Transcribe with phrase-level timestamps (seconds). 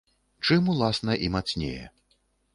[0.47, 1.85] Чым, уласна, і мацнее.